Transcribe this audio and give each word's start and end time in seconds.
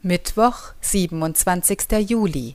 Mittwoch, 0.00 0.74
27. 0.80 2.08
Juli. 2.08 2.54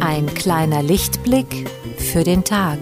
Ein 0.00 0.26
kleiner 0.34 0.82
Lichtblick 0.82 1.68
für 1.98 2.24
den 2.24 2.42
Tag. 2.44 2.78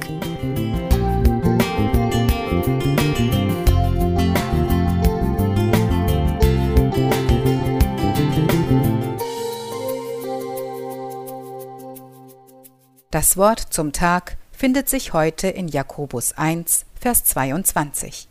Das 13.11 13.37
Wort 13.37 13.59
zum 13.71 13.93
Tag 13.93 14.37
findet 14.53 14.89
sich 14.89 15.13
heute 15.13 15.49
in 15.49 15.67
Jakobus 15.67 16.33
1, 16.35 16.85
Vers 16.95 17.25
22. 17.25 18.29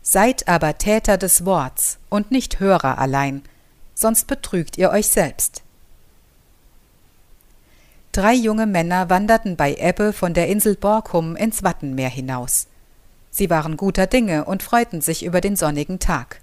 Seid 0.00 0.46
aber 0.46 0.78
Täter 0.78 1.18
des 1.18 1.44
Worts 1.44 1.98
und 2.08 2.30
nicht 2.30 2.60
Hörer 2.60 2.98
allein, 2.98 3.42
sonst 3.96 4.28
betrügt 4.28 4.78
ihr 4.78 4.90
euch 4.90 5.08
selbst. 5.08 5.64
Drei 8.12 8.32
junge 8.32 8.66
Männer 8.66 9.10
wanderten 9.10 9.56
bei 9.56 9.74
Ebbe 9.74 10.12
von 10.12 10.32
der 10.32 10.46
Insel 10.46 10.76
Borkum 10.76 11.34
ins 11.34 11.64
Wattenmeer 11.64 12.10
hinaus. 12.10 12.68
Sie 13.28 13.50
waren 13.50 13.76
guter 13.76 14.06
Dinge 14.06 14.44
und 14.44 14.62
freuten 14.62 15.00
sich 15.00 15.24
über 15.24 15.40
den 15.40 15.56
sonnigen 15.56 15.98
Tag. 15.98 16.40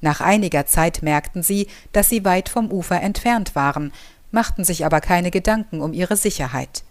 Nach 0.00 0.20
einiger 0.20 0.66
Zeit 0.66 1.02
merkten 1.02 1.44
sie, 1.44 1.68
dass 1.92 2.08
sie 2.08 2.24
weit 2.24 2.48
vom 2.48 2.72
Ufer 2.72 3.00
entfernt 3.00 3.54
waren, 3.54 3.92
machten 4.30 4.64
sich 4.64 4.84
aber 4.84 5.00
keine 5.00 5.30
Gedanken 5.30 5.80
um 5.80 5.92
ihre 5.92 6.16
Sicherheit. 6.16 6.84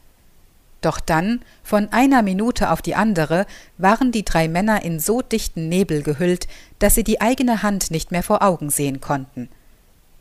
Doch 0.82 1.00
dann, 1.00 1.42
von 1.62 1.92
einer 1.92 2.22
Minute 2.22 2.72
auf 2.72 2.82
die 2.82 2.96
andere, 2.96 3.46
waren 3.78 4.12
die 4.12 4.24
drei 4.24 4.48
Männer 4.48 4.84
in 4.84 5.00
so 5.00 5.22
dichten 5.22 5.68
Nebel 5.68 6.04
gehüllt, 6.04 6.48
dass 6.80 6.96
sie 6.96 7.04
die 7.04 7.20
eigene 7.20 7.64
Hand 7.64 7.92
nicht 7.92 8.12
mehr 8.12 8.24
vor 8.24 8.42
Augen 8.42 8.70
sehen 8.70 9.02
konnten. 9.02 9.50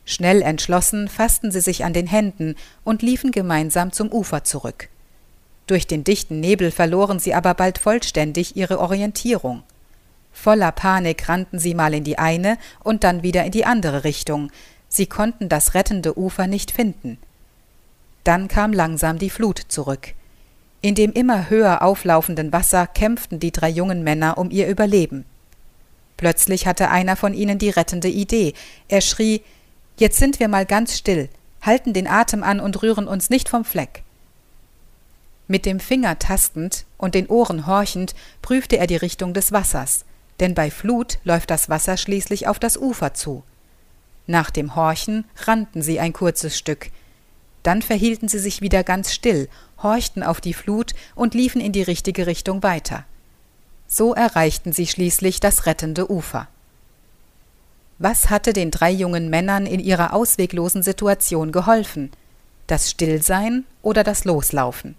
Schnell 0.03 0.41
entschlossen 0.41 1.07
fassten 1.07 1.51
sie 1.51 1.61
sich 1.61 1.85
an 1.85 1.93
den 1.93 2.07
Händen 2.07 2.55
und 2.83 3.01
liefen 3.03 3.31
gemeinsam 3.31 3.91
zum 3.91 4.11
Ufer 4.11 4.43
zurück. 4.43 4.89
Durch 5.67 5.85
den 5.85 6.03
dichten 6.03 6.39
Nebel 6.39 6.71
verloren 6.71 7.19
sie 7.19 7.35
aber 7.35 7.53
bald 7.53 7.77
vollständig 7.77 8.55
ihre 8.57 8.79
Orientierung. 8.79 9.63
Voller 10.33 10.71
Panik 10.71 11.29
rannten 11.29 11.59
sie 11.59 11.75
mal 11.75 11.93
in 11.93 12.03
die 12.03 12.17
eine 12.17 12.57
und 12.83 13.03
dann 13.03 13.23
wieder 13.23 13.45
in 13.45 13.51
die 13.51 13.65
andere 13.65 14.03
Richtung, 14.03 14.51
Sie 14.89 15.05
konnten 15.05 15.47
das 15.47 15.75
rettende 15.75 16.17
Ufer 16.17 16.47
nicht 16.47 16.71
finden. 16.71 17.17
Dann 18.23 18.47
kam 18.47 18.73
langsam 18.73 19.19
die 19.19 19.29
Flut 19.29 19.59
zurück. 19.69 20.13
In 20.81 20.95
dem 20.95 21.13
immer 21.13 21.49
höher 21.49 21.81
auflaufenden 21.81 22.51
Wasser 22.51 22.87
kämpften 22.87 23.39
die 23.39 23.51
drei 23.51 23.69
jungen 23.69 24.03
Männer 24.03 24.37
um 24.37 24.49
ihr 24.49 24.67
Überleben. 24.67 25.25
Plötzlich 26.17 26.67
hatte 26.67 26.89
einer 26.89 27.15
von 27.15 27.33
ihnen 27.33 27.59
die 27.59 27.69
rettende 27.69 28.09
Idee. 28.09 28.53
Er 28.87 29.01
schrie 29.01 29.41
Jetzt 29.97 30.17
sind 30.17 30.39
wir 30.39 30.47
mal 30.47 30.65
ganz 30.65 30.97
still, 30.97 31.29
halten 31.61 31.93
den 31.93 32.07
Atem 32.07 32.43
an 32.43 32.59
und 32.59 32.81
rühren 32.81 33.07
uns 33.07 33.29
nicht 33.29 33.49
vom 33.49 33.65
Fleck. 33.65 34.03
Mit 35.47 35.65
dem 35.65 35.79
Finger 35.79 36.17
tastend 36.19 36.85
und 36.97 37.15
den 37.15 37.27
Ohren 37.27 37.67
horchend 37.67 38.15
prüfte 38.41 38.77
er 38.77 38.87
die 38.87 38.95
Richtung 38.95 39.33
des 39.33 39.51
Wassers, 39.51 40.05
denn 40.39 40.53
bei 40.53 40.71
Flut 40.71 41.19
läuft 41.23 41.49
das 41.49 41.67
Wasser 41.67 41.97
schließlich 41.97 42.47
auf 42.47 42.59
das 42.59 42.77
Ufer 42.77 43.13
zu. 43.13 43.43
Nach 44.29 44.51
dem 44.51 44.75
Horchen 44.75 45.25
rannten 45.37 45.81
sie 45.81 45.99
ein 45.99 46.13
kurzes 46.13 46.55
Stück. 46.55 46.91
Dann 47.63 47.81
verhielten 47.81 48.27
sie 48.27 48.37
sich 48.37 48.61
wieder 48.61 48.83
ganz 48.83 49.11
still, 49.11 49.49
horchten 49.81 50.21
auf 50.21 50.39
die 50.39 50.53
Flut 50.53 50.93
und 51.15 51.33
liefen 51.33 51.59
in 51.59 51.71
die 51.71 51.81
richtige 51.81 52.27
Richtung 52.27 52.61
weiter. 52.61 53.05
So 53.87 54.13
erreichten 54.13 54.71
sie 54.71 54.85
schließlich 54.85 55.39
das 55.39 55.65
rettende 55.65 56.11
Ufer. 56.11 56.47
Was 57.97 58.29
hatte 58.29 58.53
den 58.53 58.69
drei 58.69 58.91
jungen 58.91 59.31
Männern 59.31 59.65
in 59.65 59.79
ihrer 59.79 60.13
ausweglosen 60.13 60.83
Situation 60.83 61.51
geholfen? 61.51 62.11
Das 62.67 62.91
Stillsein 62.91 63.63
oder 63.81 64.03
das 64.03 64.25
Loslaufen? 64.25 64.93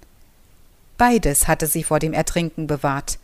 Beides 0.98 1.46
hatte 1.46 1.68
sie 1.68 1.84
vor 1.84 2.00
dem 2.00 2.14
Ertrinken 2.14 2.66
bewahrt. 2.66 3.20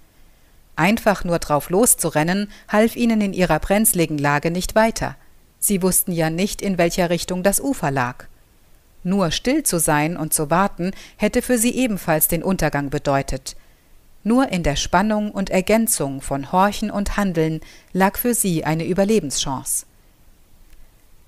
Einfach 0.77 1.25
nur 1.25 1.41
drauf 1.41 1.69
loszurennen, 1.69 2.49
half 2.69 2.95
ihnen 2.95 3.21
in 3.21 3.33
ihrer 3.33 3.59
brenzligen 3.59 4.19
Lage 4.19 4.53
nicht 4.53 4.77
weiter. 4.77 5.17
Sie 5.67 5.83
wussten 5.83 6.13
ja 6.13 6.31
nicht, 6.31 6.63
in 6.63 6.79
welcher 6.79 7.11
Richtung 7.11 7.43
das 7.43 7.61
Ufer 7.61 7.91
lag. 7.91 8.27
Nur 9.03 9.33
still 9.33 9.65
zu 9.65 9.81
sein 9.81 10.17
und 10.17 10.33
zu 10.33 10.49
warten, 10.49 10.93
hätte 11.17 11.43
für 11.43 11.59
sie 11.59 11.75
ebenfalls 11.75 12.29
den 12.29 12.45
Untergang 12.45 12.89
bedeutet. 12.89 13.57
Nur 14.23 14.51
in 14.51 14.63
der 14.63 14.77
Spannung 14.77 15.33
und 15.33 15.51
Ergänzung 15.51 16.21
von 16.21 16.53
Horchen 16.53 16.89
und 16.89 17.17
Handeln 17.17 17.63
lag 17.93 18.17
für 18.17 18.33
sie 18.33 18.65
eine 18.65 18.87
Überlebenschance. 18.87 19.87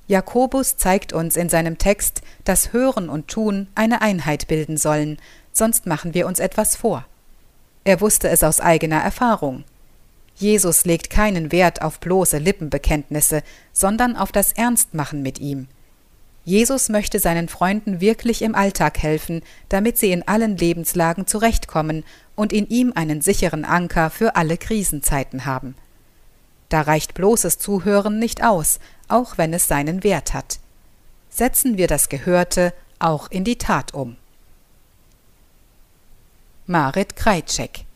Jakobus 0.06 0.76
zeigt 0.76 1.12
uns 1.12 1.34
in 1.34 1.48
seinem 1.48 1.76
Text, 1.76 2.22
dass 2.44 2.72
Hören 2.72 3.08
und 3.08 3.26
Tun 3.26 3.66
eine 3.74 4.02
Einheit 4.02 4.46
bilden 4.46 4.76
sollen, 4.76 5.18
sonst 5.52 5.84
machen 5.84 6.14
wir 6.14 6.28
uns 6.28 6.38
etwas 6.38 6.76
vor. 6.76 7.04
Er 7.82 8.00
wusste 8.00 8.28
es 8.28 8.44
aus 8.44 8.60
eigener 8.60 9.02
Erfahrung. 9.02 9.64
Jesus 10.38 10.84
legt 10.84 11.10
keinen 11.10 11.50
Wert 11.50 11.82
auf 11.82 11.98
bloße 11.98 12.38
Lippenbekenntnisse, 12.38 13.42
sondern 13.72 14.16
auf 14.16 14.30
das 14.30 14.52
Ernstmachen 14.52 15.20
mit 15.20 15.40
ihm. 15.40 15.66
Jesus 16.44 16.88
möchte 16.88 17.18
seinen 17.18 17.48
Freunden 17.48 18.00
wirklich 18.00 18.42
im 18.42 18.54
Alltag 18.54 19.02
helfen, 19.02 19.42
damit 19.68 19.98
sie 19.98 20.12
in 20.12 20.26
allen 20.26 20.56
Lebenslagen 20.56 21.26
zurechtkommen 21.26 22.04
und 22.36 22.52
in 22.52 22.68
ihm 22.68 22.92
einen 22.94 23.20
sicheren 23.20 23.64
Anker 23.64 24.10
für 24.10 24.36
alle 24.36 24.56
Krisenzeiten 24.56 25.44
haben. 25.44 25.74
Da 26.68 26.82
reicht 26.82 27.14
bloßes 27.14 27.58
Zuhören 27.58 28.20
nicht 28.20 28.44
aus, 28.44 28.78
auch 29.08 29.38
wenn 29.38 29.52
es 29.52 29.66
seinen 29.66 30.04
Wert 30.04 30.34
hat. 30.34 30.60
Setzen 31.30 31.76
wir 31.76 31.88
das 31.88 32.08
Gehörte 32.08 32.72
auch 33.00 33.28
in 33.30 33.42
die 33.42 33.58
Tat 33.58 33.92
um. 33.92 34.16
Marit 36.66 37.16
Kreitschek 37.16 37.87